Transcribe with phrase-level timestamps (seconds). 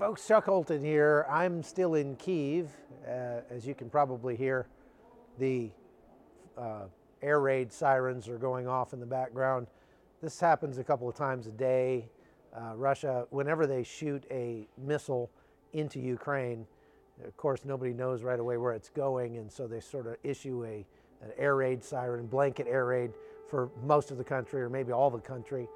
[0.00, 1.26] Folks, Chuck Holton here.
[1.28, 2.70] I'm still in Kiev.
[3.06, 4.66] Uh, as you can probably hear,
[5.38, 5.68] the
[6.56, 6.84] uh,
[7.20, 9.66] air raid sirens are going off in the background.
[10.22, 12.08] This happens a couple of times a day.
[12.56, 15.30] Uh, Russia, whenever they shoot a missile
[15.74, 16.66] into Ukraine,
[17.22, 20.64] of course, nobody knows right away where it's going, and so they sort of issue
[20.64, 20.86] a,
[21.22, 23.10] an air raid siren, blanket air raid
[23.50, 25.68] for most of the country or maybe all the country.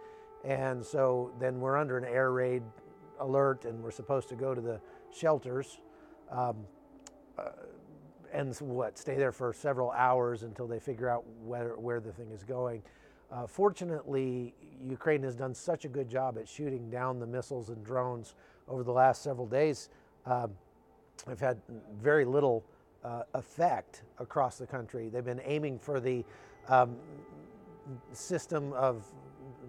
[0.47, 2.63] And so then we're under an air raid
[3.21, 4.81] alert and we're supposed to go to the
[5.13, 5.79] shelters
[6.31, 6.57] um,
[7.39, 7.51] uh,
[8.33, 12.31] and what stay there for several hours until they figure out where, where the thing
[12.33, 12.83] is going.
[13.31, 17.85] Uh, fortunately, Ukraine has done such a good job at shooting down the missiles and
[17.85, 18.35] drones
[18.69, 19.89] over the last several days.
[20.27, 20.53] Um,
[21.29, 21.59] I've had
[22.01, 22.65] very little
[23.05, 25.09] uh, effect across the country.
[25.09, 26.25] They've been aiming for the
[26.69, 26.97] um,
[28.13, 29.05] system of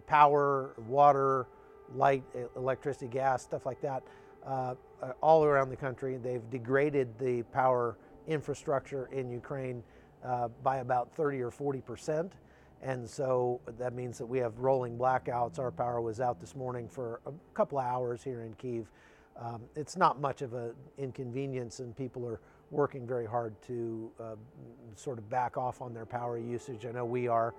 [0.08, 1.48] power, water,
[1.94, 2.24] light,
[2.56, 4.04] electricity, gas, stuff like that,
[4.46, 4.76] uh,
[5.22, 6.18] all around the country.
[6.18, 9.84] They've degraded the power infrastructure in Ukraine
[10.24, 12.34] uh, by about 30 or 40 percent.
[12.82, 15.60] And so that means that we have rolling blackouts.
[15.60, 18.92] Our power was out this morning for a couple of hours here in Kiev.
[19.40, 22.40] Um, it's not much of an inconvenience, and people are
[22.72, 24.36] working very hard to uh,
[24.96, 26.86] sort of back off on their power usage.
[26.86, 27.54] I know we are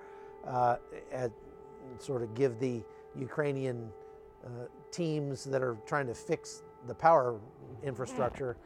[0.46, 0.76] uh,
[1.12, 1.30] at
[1.98, 2.82] sort of give the
[3.18, 3.90] Ukrainian
[4.46, 7.40] uh, teams that are trying to fix the power
[7.82, 8.56] infrastructure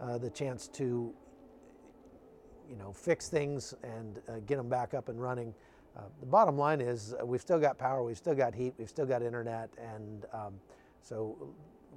[0.00, 1.12] uh, the chance to
[2.68, 5.54] you know fix things and uh, get them back up and running.
[5.96, 8.88] Uh, the bottom line is uh, we've still got power, we've still got heat, we've
[8.88, 10.54] still got internet, and um,
[11.00, 11.36] so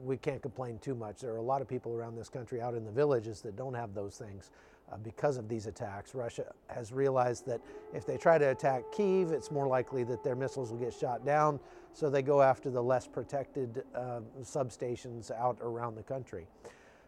[0.01, 1.19] we can't complain too much.
[1.19, 3.73] There are a lot of people around this country out in the villages that don't
[3.73, 4.51] have those things
[4.91, 6.15] uh, because of these attacks.
[6.15, 7.59] Russia has realized that
[7.93, 11.25] if they try to attack Kiev, it's more likely that their missiles will get shot
[11.25, 11.59] down,
[11.93, 16.47] so they go after the less protected uh, substations out around the country.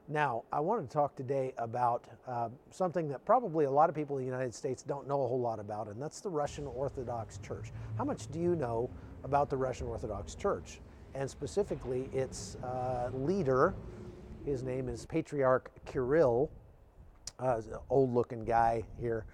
[0.08, 4.18] Now, I want to talk today about uh, something that probably a lot of people
[4.18, 7.38] in the United States don't know a whole lot about, and that's the Russian Orthodox
[7.38, 7.72] Church.
[7.98, 8.90] How much do you know
[9.24, 10.82] about the Russian Orthodox Church?
[11.14, 13.74] And specifically, its uh, leader,
[14.46, 16.50] his name is Patriarch Kirill,
[17.40, 19.26] uh, old looking guy here.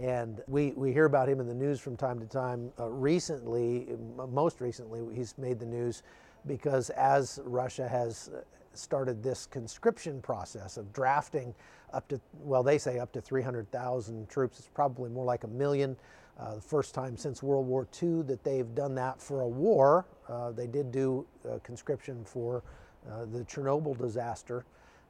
[0.00, 2.70] And we, we hear about him in the news from time to time.
[2.78, 3.88] Uh, recently,
[4.28, 6.02] most recently, he's made the news
[6.46, 8.40] because as Russia has uh,
[8.74, 11.52] started this conscription process of drafting
[11.92, 14.58] up to, well, they say up to 300,000 troops.
[14.60, 15.96] It's probably more like a million.
[16.38, 20.06] Uh, the first time since World War II that they've done that for a war.
[20.28, 22.62] Uh, they did do uh, conscription for
[23.10, 24.64] uh, the Chernobyl disaster.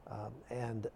[0.07, 0.87] Um, and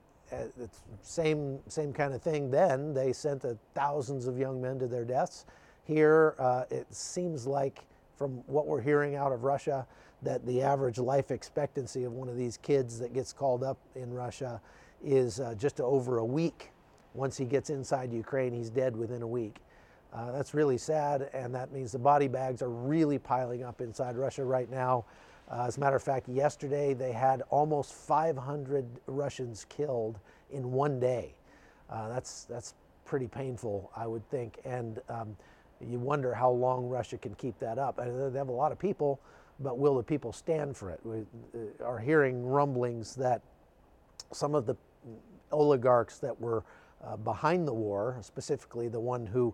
[0.59, 2.51] it's same same kind of thing.
[2.51, 5.45] Then they sent uh, thousands of young men to their deaths.
[5.85, 7.81] Here, uh, it seems like
[8.15, 9.85] from what we're hearing out of Russia,
[10.21, 14.13] that the average life expectancy of one of these kids that gets called up in
[14.13, 14.61] Russia
[15.03, 16.71] is uh, just over a week.
[17.13, 19.57] Once he gets inside Ukraine, he's dead within a week.
[20.13, 24.15] Uh, that's really sad, and that means the body bags are really piling up inside
[24.15, 25.05] Russia right now.
[25.53, 30.19] Uh, as a matter of fact, yesterday they had almost 500 Russians killed
[30.51, 31.35] in one day.
[31.89, 32.73] Uh, that's, that's
[33.05, 34.57] pretty painful, I would think.
[34.65, 35.37] And um,
[35.79, 37.99] you wonder how long Russia can keep that up.
[37.99, 39.19] And they have a lot of people,
[39.59, 40.99] but will the people stand for it?
[41.03, 43.41] We uh, are hearing rumblings that
[44.31, 44.75] some of the
[45.51, 46.63] oligarchs that were
[47.05, 49.53] uh, behind the war, specifically the one who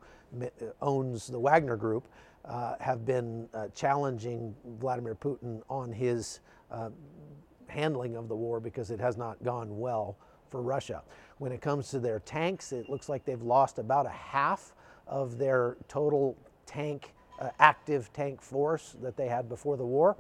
[0.82, 2.08] owns the Wagner Group,
[2.46, 6.40] uh, have been uh, challenging Vladimir Putin on his
[6.72, 6.90] uh,
[7.68, 10.18] handling of the war because it has not gone well
[10.50, 11.04] for Russia.
[11.38, 14.74] When it comes to their tanks, it looks like they've lost about a half
[15.08, 20.18] of their total tank, uh, active tank force that they had before the war.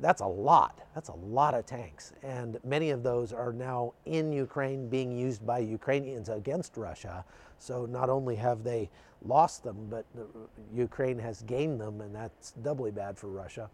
[0.00, 0.80] That's a lot.
[0.94, 2.12] That's a lot of tanks.
[2.22, 7.24] And many of those are now in Ukraine being used by Ukrainians against Russia.
[7.58, 8.90] So not only have they
[9.24, 10.04] lost them, but
[10.72, 13.68] Ukraine has gained them, and that's doubly bad for Russia.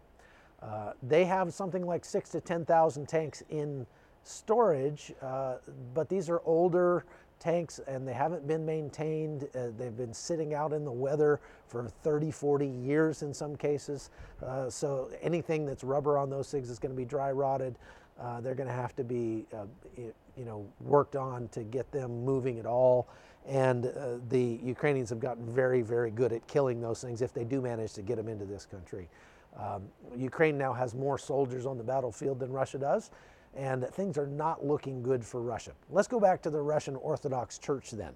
[0.61, 3.85] Uh, they have something like six to 10,000 tanks in
[4.23, 5.57] storage, uh,
[5.93, 7.05] but these are older
[7.39, 9.47] tanks and they haven't been maintained.
[9.55, 14.09] Uh, they've been sitting out in the weather for 30, 40 years in some cases.
[14.43, 17.77] Uh, so anything that's rubber on those things is going to be dry rotted.
[18.19, 19.65] Uh, they're going to have to be, uh,
[19.97, 23.07] you know, worked on to get them moving at all.
[23.45, 27.43] And uh, the Ukrainians have gotten very, very good at killing those things if they
[27.43, 29.09] do manage to get them into this country.
[29.57, 29.83] Um,
[30.17, 33.11] Ukraine now has more soldiers on the battlefield than Russia does
[33.55, 35.71] and things are not looking good for Russia.
[35.89, 38.13] Let's go back to the Russian Orthodox Church then.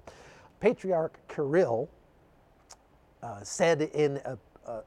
[0.59, 1.89] Patriarch Kirill
[3.23, 4.37] uh, said in a,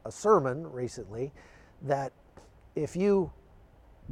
[0.04, 1.32] a, sermon recently
[1.82, 2.12] that
[2.74, 3.30] if you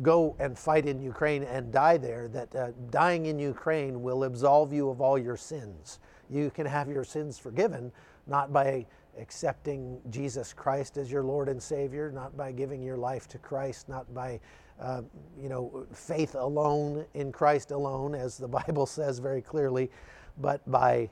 [0.02, 4.72] go and fight in Ukraine and die there, that uh, dying in Ukraine will absolve
[4.72, 5.98] you of all your sins.
[6.28, 7.92] You can have your sins forgiven,
[8.26, 8.86] not by
[9.18, 13.88] accepting Jesus Christ as your Lord and Savior, not by giving your life to Christ,
[13.88, 14.40] not by
[14.80, 15.02] uh,
[15.40, 19.90] you know faith alone in Christ alone, as the Bible says very clearly,
[20.38, 21.10] but by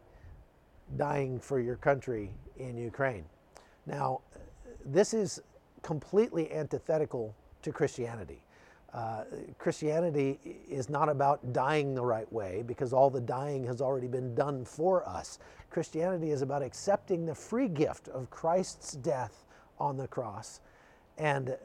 [0.96, 3.24] dying for your country in Ukraine.
[3.86, 4.20] Now,
[4.84, 5.40] this is
[5.82, 8.42] completely antithetical to Christianity.
[8.94, 9.24] Uh,
[9.58, 10.38] Christianity
[10.68, 14.64] is not about dying the right way because all the dying has already been done
[14.64, 15.38] for us.
[15.68, 19.44] Christianity is about accepting the free gift of Christ's death
[19.78, 20.60] on the cross
[21.18, 21.56] and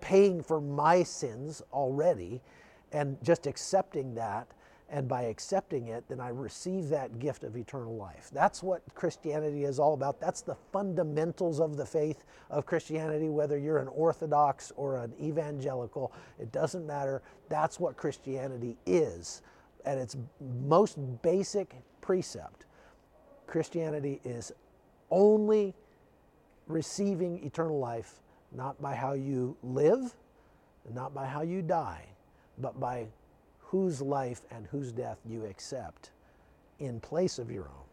[0.00, 2.40] paying for my sins already
[2.92, 4.48] and just accepting that
[4.92, 8.28] and by accepting it, then I receive that gift of eternal life.
[8.30, 10.20] That's what Christianity is all about.
[10.20, 16.12] That's the fundamentals of the faith of Christianity, whether you're an Orthodox or an evangelical,
[16.38, 17.22] it doesn't matter.
[17.48, 19.40] That's what Christianity is
[19.86, 20.16] at its
[20.66, 22.66] most basic precept.
[23.46, 24.52] Christianity is
[25.10, 25.74] only
[26.66, 28.20] receiving eternal life,
[28.54, 30.14] not by how you live,
[30.92, 32.06] not by how you die,
[32.58, 33.06] but by
[33.58, 36.10] whose life and whose death you accept
[36.78, 37.86] in place of your own.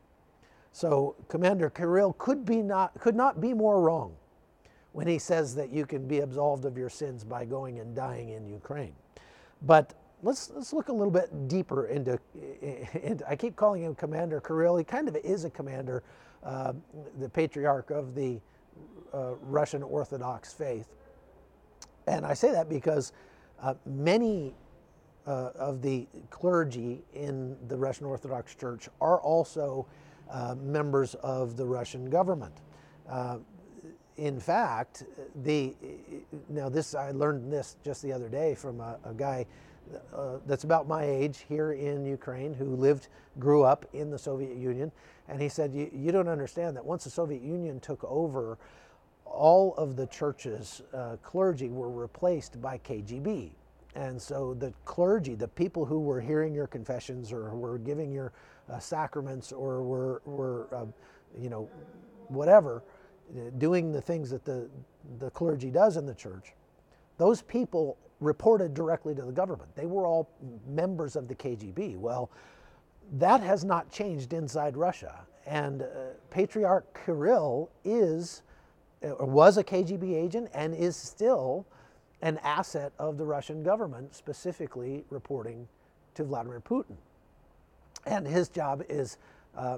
[0.71, 4.15] So Commander Kirill could, be not, could not be more wrong
[4.91, 8.29] when he says that you can be absolved of your sins by going and dying
[8.29, 8.93] in Ukraine.
[9.61, 12.19] But let's, let's look a little bit deeper into,
[13.03, 14.77] into I keep calling him Commander Kirill.
[14.77, 16.03] He kind of is a commander,
[16.43, 16.73] uh,
[17.19, 18.39] the patriarch of the
[19.13, 20.87] uh, Russian Orthodox faith.
[22.07, 23.13] And I say that because
[23.61, 24.53] uh, many
[25.27, 29.85] uh, of the clergy in the Russian Orthodox Church are also
[30.29, 32.53] uh, members of the Russian government.
[33.07, 33.37] Uh,
[34.17, 35.05] in fact,
[35.43, 35.73] the
[36.49, 39.45] now this I learned this just the other day from a, a guy
[40.13, 43.07] uh, that's about my age here in Ukraine who lived,
[43.39, 44.91] grew up in the Soviet Union,
[45.27, 48.57] and he said, "You don't understand that once the Soviet Union took over."
[49.31, 53.51] All of the church's uh, clergy were replaced by KGB,
[53.95, 58.33] and so the clergy, the people who were hearing your confessions or were giving your
[58.69, 60.85] uh, sacraments or were, were uh,
[61.39, 61.69] you know,
[62.27, 62.83] whatever,
[63.57, 64.69] doing the things that the,
[65.19, 66.53] the clergy does in the church,
[67.17, 69.73] those people reported directly to the government.
[69.75, 70.29] They were all
[70.67, 71.97] members of the KGB.
[71.97, 72.29] Well,
[73.13, 75.21] that has not changed inside Russia.
[75.45, 75.85] And uh,
[76.29, 78.43] Patriarch Kirill is,
[79.01, 81.65] was a KGB agent and is still
[82.21, 85.67] an asset of the Russian government, specifically reporting
[86.15, 86.95] to Vladimir Putin.
[88.05, 89.17] And his job is
[89.57, 89.77] uh,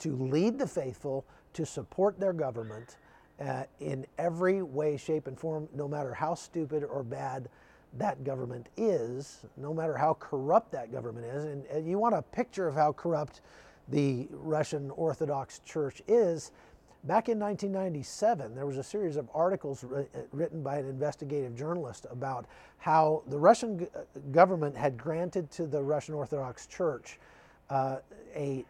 [0.00, 2.96] to lead the faithful, to support their government
[3.40, 7.48] uh, in every way, shape, and form, no matter how stupid or bad
[7.96, 11.44] that government is, no matter how corrupt that government is.
[11.44, 13.40] And, and you want a picture of how corrupt
[13.88, 16.50] the Russian Orthodox Church is
[17.04, 19.84] Back in 1997, there was a series of articles
[20.32, 22.46] written by an investigative journalist about
[22.78, 24.00] how the Russian uh,
[24.32, 27.18] government had granted to the Russian Orthodox Church
[27.70, 27.98] uh,
[28.34, 28.64] a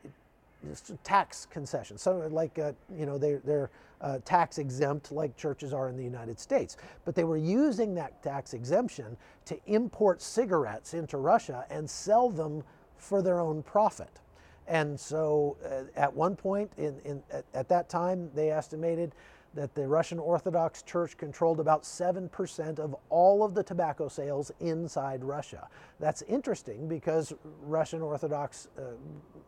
[1.04, 1.96] tax concession.
[1.96, 3.70] So, like, uh, you know, they, they're
[4.00, 6.76] uh, tax exempt like churches are in the United States.
[7.04, 9.16] But they were using that tax exemption
[9.46, 12.62] to import cigarettes into Russia and sell them
[12.96, 14.20] for their own profit.
[14.68, 19.14] And so uh, at one point, in, in, at, at, that time, they estimated
[19.54, 25.24] that the Russian Orthodox Church controlled about 7% of all of the tobacco sales inside
[25.24, 25.68] Russia.
[25.98, 27.32] That's interesting because
[27.62, 28.82] Russian Orthodox, uh,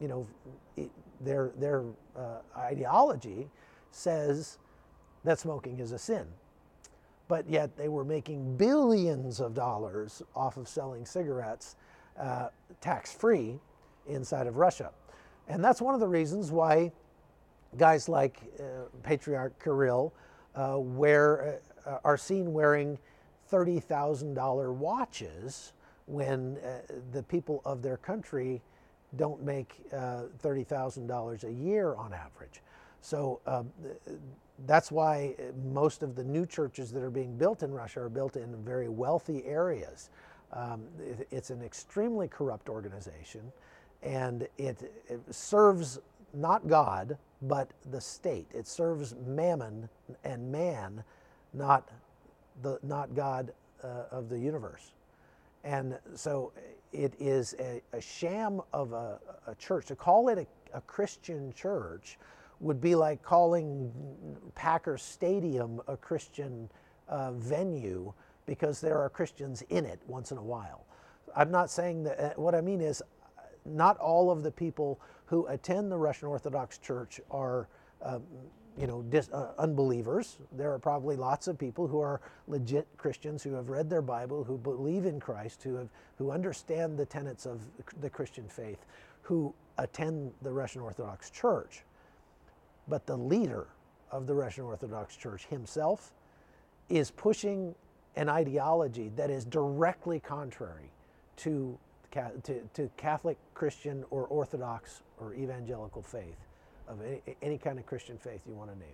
[0.01, 0.27] you know,
[1.21, 1.85] their, their
[2.17, 3.51] uh, ideology
[3.91, 4.59] says
[5.25, 6.27] that smoking is a sin.
[7.29, 11.77] But yet they were making billions of dollars off of selling cigarettes
[12.19, 12.49] uh,
[12.81, 13.61] tax free
[14.09, 14.91] inside of Russia.
[15.49, 16.93] And that's one of the reasons why
[17.77, 18.63] guys like uh,
[19.03, 20.13] Patriarch Kirill
[20.55, 22.99] uh, wear, uh, are seen wearing
[23.51, 25.73] $30,000 watches
[26.07, 26.81] when uh,
[27.13, 28.61] the people of their country
[29.17, 32.63] don't make uh, $30,000 a year on average.
[33.01, 33.71] So um,
[34.67, 35.35] that's why
[35.73, 38.89] most of the new churches that are being built in Russia are built in very
[38.89, 40.11] wealthy areas.
[40.53, 40.83] Um,
[41.31, 43.53] it's an extremely corrupt organization
[44.03, 45.99] and it, it, serves
[46.33, 48.47] not God, but the state.
[48.55, 49.89] It serves mammon
[50.25, 51.03] and man,
[51.53, 51.91] not,
[52.63, 53.53] the, not God
[53.83, 54.93] uh, of the universe.
[55.65, 56.53] And so
[56.93, 59.87] it is a, a sham of a, a, church.
[59.87, 62.19] To call it a, a Christian church
[62.61, 63.93] would be like calling
[64.55, 66.71] Packer Stadium a Christian
[67.09, 68.13] uh, venue
[68.47, 70.85] because there are Christians in it once in a while.
[71.37, 73.03] I'm not saying that, uh, what I mean is,
[73.71, 77.69] not all of the people who attend the Russian Orthodox Church are,
[78.03, 78.23] um,
[78.77, 80.39] you know, dis, uh, unbelievers.
[80.53, 84.45] There are probably lots of people who are legit Christians who have read their Bible,
[84.45, 87.61] who believe in Christ, who have, who understand the tenets of
[88.01, 88.85] the Christian faith,
[89.23, 91.85] who attend the Russian Orthodox Church.
[92.89, 93.69] But the leader
[94.11, 96.13] of the Russian Orthodox Church himself
[96.89, 97.75] is pushing
[98.17, 100.91] an ideology that is directly contrary
[101.37, 101.79] to,
[102.11, 106.37] to, to Catholic, Christian, or Orthodox or evangelical faith,
[106.89, 108.89] of any, any kind of Christian faith you want to name.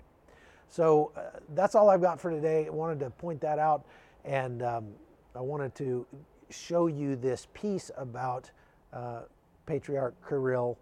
[0.69, 2.67] So uh, that's all I've got for today.
[2.67, 3.85] I wanted to point that out,
[4.25, 4.89] and um,
[5.35, 6.07] I wanted to
[6.51, 8.51] show you this piece about
[8.93, 9.21] uh,
[9.67, 10.79] Patriarch Kirill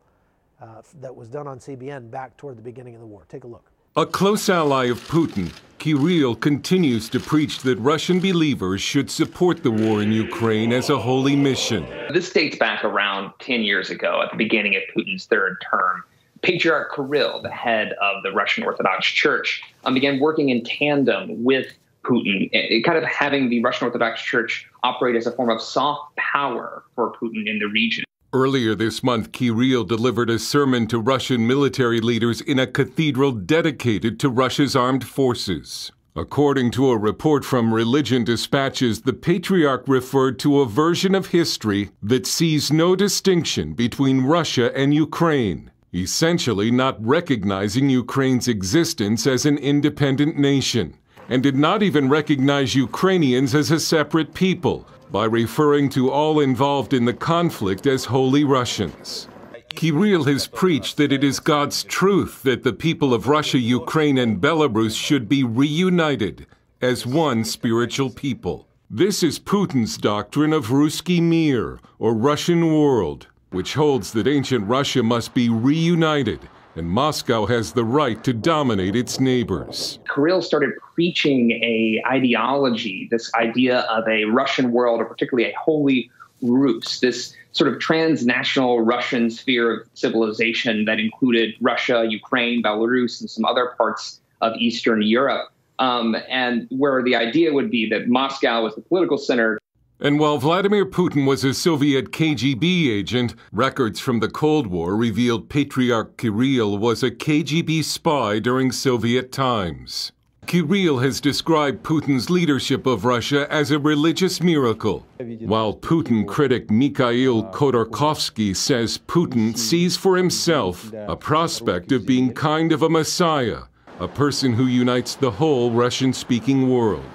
[0.61, 3.27] uh, that was done on CBN back toward the beginning of the war.
[3.29, 3.71] Take a look.
[3.97, 9.71] A close ally of Putin, Kirill continues to preach that Russian believers should support the
[9.71, 11.87] war in Ukraine as a holy mission.
[12.13, 16.03] This dates back around 10 years ago at the beginning of Putin's third term.
[16.43, 21.69] Patriarch Kirill, the head of the Russian Orthodox Church, um, began working in tandem with
[22.03, 22.51] Putin,
[22.85, 27.13] kind of having the Russian Orthodox Church operate as a form of soft power for
[27.13, 28.03] Putin in the region.
[28.35, 34.19] Earlier this month, Kirill delivered a sermon to Russian military leaders in a cathedral dedicated
[34.19, 35.93] to Russia's armed forces.
[36.17, 41.91] According to a report from Religion Dispatches, the Patriarch referred to a version of history
[42.03, 49.59] that sees no distinction between Russia and Ukraine, essentially not recognizing Ukraine's existence as an
[49.59, 50.99] independent nation,
[51.29, 56.93] and did not even recognize Ukrainians as a separate people by referring to all involved
[56.93, 59.29] in the conflict as holy Russians.
[59.69, 64.41] Kirill has preached that it is God's truth that the people of Russia, Ukraine, and
[64.41, 66.49] Belarus should be reunited
[66.83, 68.67] as one spiritual people.
[68.91, 75.05] This is Putin's doctrine of Ruski Mir, or Russian world, which holds that ancient Russia
[75.05, 76.41] must be reunited
[76.77, 80.01] and Moscow has the right to dominate its neighbors.
[80.15, 86.11] Kirill started preaching a ideology, this idea of a Russian world, or particularly a holy
[86.43, 93.31] Rus, this sort of transnational Russian sphere of civilization that included Russia, Ukraine, Belarus, and
[93.31, 95.51] some other parts of Eastern Europe.
[95.79, 99.59] Um, and where the idea would be that Moscow was the political center,
[100.01, 105.49] and while Vladimir Putin was a Soviet KGB agent, records from the Cold War revealed
[105.49, 110.13] Patriarch Kirill was a KGB spy during Soviet times.
[110.47, 115.07] Kirill has described Putin's leadership of Russia as a religious miracle,
[115.41, 122.73] while Putin critic Mikhail Khodorkovsky says Putin sees for himself a prospect of being kind
[122.73, 123.63] of a messiah,
[124.01, 127.09] a person who unites the whole Russian speaking world.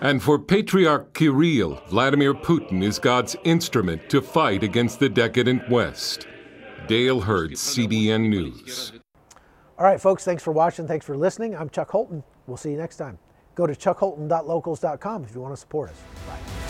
[0.00, 6.26] And for Patriarch Kirill, Vladimir Putin is God's instrument to fight against the decadent West.
[6.86, 8.92] Dale Hurd, CBN News.
[9.78, 10.86] All right, folks, thanks for watching.
[10.86, 11.56] Thanks for listening.
[11.56, 12.22] I'm Chuck Holton.
[12.46, 13.18] We'll see you next time.
[13.54, 16.00] Go to chuckholton.locals.com if you want to support us.
[16.26, 16.63] Bye.